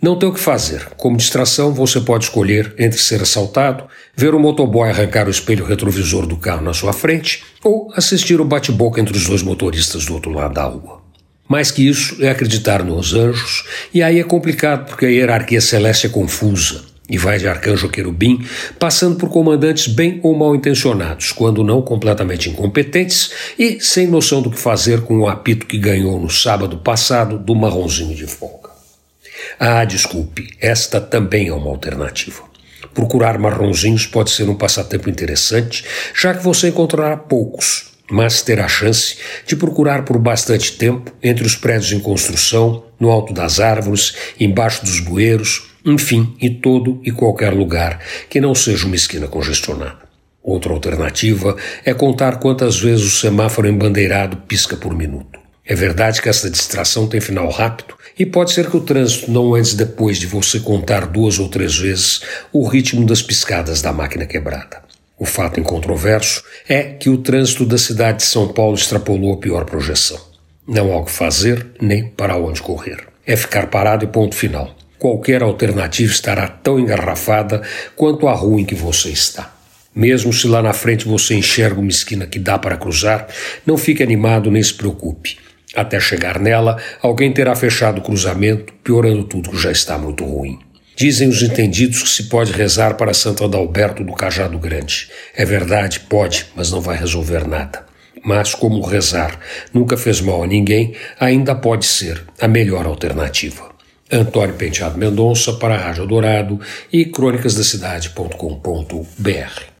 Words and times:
Não 0.00 0.16
tem 0.16 0.28
o 0.28 0.32
que 0.32 0.38
fazer. 0.38 0.90
Como 0.96 1.16
distração, 1.16 1.74
você 1.74 2.00
pode 2.00 2.26
escolher 2.26 2.72
entre 2.78 3.00
ser 3.00 3.20
assaltado, 3.20 3.82
ver 4.16 4.32
o 4.32 4.38
motoboy 4.38 4.88
arrancar 4.88 5.26
o 5.26 5.30
espelho 5.30 5.64
retrovisor 5.64 6.24
do 6.24 6.36
carro 6.36 6.62
na 6.62 6.72
sua 6.72 6.92
frente 6.92 7.42
ou 7.64 7.90
assistir 7.92 8.40
o 8.40 8.44
bate-boca 8.44 9.00
entre 9.00 9.16
os 9.16 9.26
dois 9.26 9.42
motoristas 9.42 10.06
do 10.06 10.14
outro 10.14 10.30
lado 10.30 10.54
da 10.54 10.62
rua. 10.62 11.02
Mais 11.48 11.72
que 11.72 11.88
isso 11.88 12.24
é 12.24 12.30
acreditar 12.30 12.84
nos 12.84 13.12
anjos, 13.12 13.64
e 13.92 14.00
aí 14.00 14.20
é 14.20 14.22
complicado 14.22 14.86
porque 14.86 15.04
a 15.04 15.10
hierarquia 15.10 15.60
celeste 15.60 16.06
é 16.06 16.10
confusa 16.10 16.84
e 17.10 17.18
vai 17.18 17.38
de 17.38 17.48
arcanjo 17.48 17.88
querubim, 17.88 18.46
passando 18.78 19.16
por 19.16 19.28
comandantes 19.30 19.88
bem 19.88 20.20
ou 20.22 20.32
mal 20.36 20.54
intencionados, 20.54 21.32
quando 21.32 21.64
não 21.64 21.82
completamente 21.82 22.48
incompetentes 22.48 23.32
e 23.58 23.80
sem 23.80 24.06
noção 24.06 24.42
do 24.42 24.50
que 24.50 24.60
fazer 24.60 25.00
com 25.00 25.18
o 25.18 25.28
apito 25.28 25.66
que 25.66 25.76
ganhou 25.76 26.20
no 26.20 26.30
sábado 26.30 26.76
passado 26.78 27.36
do 27.36 27.56
marronzinho 27.56 28.14
de 28.14 28.28
folga. 28.28 28.67
Ah, 29.60 29.84
desculpe, 29.84 30.50
esta 30.60 31.00
também 31.00 31.48
é 31.48 31.52
uma 31.52 31.70
alternativa. 31.70 32.44
Procurar 32.94 33.38
marronzinhos 33.38 34.06
pode 34.06 34.30
ser 34.30 34.48
um 34.48 34.54
passatempo 34.54 35.10
interessante, 35.10 35.84
já 36.14 36.32
que 36.32 36.44
você 36.44 36.68
encontrará 36.68 37.16
poucos, 37.16 37.92
mas 38.08 38.40
terá 38.40 38.68
chance 38.68 39.16
de 39.44 39.56
procurar 39.56 40.04
por 40.04 40.16
bastante 40.18 40.72
tempo 40.72 41.12
entre 41.20 41.44
os 41.44 41.56
prédios 41.56 41.92
em 41.92 41.98
construção, 41.98 42.84
no 43.00 43.10
alto 43.10 43.32
das 43.32 43.58
árvores, 43.58 44.14
embaixo 44.38 44.84
dos 44.84 45.00
bueiros, 45.00 45.68
enfim, 45.84 46.36
em 46.40 46.54
todo 46.54 47.00
e 47.04 47.10
qualquer 47.10 47.52
lugar 47.52 47.98
que 48.30 48.40
não 48.40 48.54
seja 48.54 48.86
uma 48.86 48.96
esquina 48.96 49.26
congestionada. 49.26 50.08
Outra 50.42 50.72
alternativa 50.72 51.56
é 51.84 51.92
contar 51.92 52.38
quantas 52.38 52.78
vezes 52.78 53.04
o 53.04 53.16
semáforo 53.20 53.68
embandeirado 53.68 54.36
pisca 54.36 54.76
por 54.76 54.94
minuto. 54.94 55.47
É 55.68 55.74
verdade 55.74 56.22
que 56.22 56.30
essa 56.30 56.48
distração 56.48 57.06
tem 57.06 57.20
final 57.20 57.50
rápido 57.50 57.94
e 58.18 58.24
pode 58.24 58.52
ser 58.52 58.70
que 58.70 58.76
o 58.78 58.80
trânsito 58.80 59.30
não 59.30 59.54
antes 59.54 59.74
depois 59.74 60.16
de 60.16 60.26
você 60.26 60.58
contar 60.58 61.06
duas 61.06 61.38
ou 61.38 61.46
três 61.46 61.76
vezes 61.76 62.22
o 62.50 62.66
ritmo 62.66 63.04
das 63.04 63.20
piscadas 63.20 63.82
da 63.82 63.92
máquina 63.92 64.24
quebrada. 64.24 64.82
O 65.18 65.26
fato 65.26 65.60
incontroverso 65.60 66.42
é 66.66 66.84
que 66.84 67.10
o 67.10 67.18
trânsito 67.18 67.66
da 67.66 67.76
cidade 67.76 68.18
de 68.18 68.24
São 68.24 68.48
Paulo 68.48 68.76
extrapolou 68.76 69.34
a 69.34 69.36
pior 69.36 69.66
projeção. 69.66 70.18
Não 70.66 70.90
há 70.90 71.00
o 71.00 71.04
que 71.04 71.10
fazer 71.10 71.66
nem 71.78 72.08
para 72.08 72.38
onde 72.38 72.62
correr. 72.62 73.06
É 73.26 73.36
ficar 73.36 73.66
parado 73.66 74.06
e 74.06 74.08
ponto 74.08 74.34
final. 74.34 74.74
Qualquer 74.98 75.42
alternativa 75.42 76.10
estará 76.10 76.48
tão 76.48 76.80
engarrafada 76.80 77.60
quanto 77.94 78.26
a 78.26 78.32
rua 78.32 78.58
em 78.58 78.64
que 78.64 78.74
você 78.74 79.10
está. 79.10 79.54
Mesmo 79.94 80.32
se 80.32 80.46
lá 80.46 80.62
na 80.62 80.72
frente 80.72 81.06
você 81.06 81.34
enxerga 81.34 81.78
uma 81.78 81.90
esquina 81.90 82.26
que 82.26 82.38
dá 82.38 82.58
para 82.58 82.78
cruzar, 82.78 83.28
não 83.66 83.76
fique 83.76 84.02
animado 84.02 84.50
nem 84.50 84.62
se 84.62 84.72
preocupe. 84.72 85.36
Até 85.74 86.00
chegar 86.00 86.38
nela, 86.38 86.78
alguém 87.02 87.32
terá 87.32 87.54
fechado 87.54 87.98
o 87.98 88.02
cruzamento, 88.02 88.72
piorando 88.82 89.24
tudo 89.24 89.50
que 89.50 89.58
já 89.58 89.70
está 89.70 89.98
muito 89.98 90.24
ruim. 90.24 90.58
Dizem 90.96 91.28
os 91.28 91.42
entendidos 91.42 92.02
que 92.02 92.08
se 92.08 92.24
pode 92.24 92.52
rezar 92.52 92.94
para 92.94 93.14
Santo 93.14 93.44
Adalberto 93.44 94.02
do 94.02 94.14
Cajado 94.14 94.58
Grande. 94.58 95.08
É 95.36 95.44
verdade, 95.44 96.00
pode, 96.00 96.46
mas 96.56 96.72
não 96.72 96.80
vai 96.80 96.96
resolver 96.96 97.46
nada. 97.46 97.86
Mas, 98.24 98.52
como 98.52 98.84
rezar 98.84 99.38
nunca 99.72 99.96
fez 99.96 100.20
mal 100.20 100.42
a 100.42 100.46
ninguém, 100.46 100.96
ainda 101.20 101.54
pode 101.54 101.86
ser 101.86 102.20
a 102.40 102.48
melhor 102.48 102.84
alternativa. 102.84 103.68
Antônio 104.10 104.56
Penteado 104.56 104.98
Mendonça 104.98 105.52
para 105.52 105.74
a 105.74 105.78
Rádio 105.78 106.06
Dourado 106.06 106.58
e 106.92 107.04
crônicasdacidade.com.br 107.04 109.68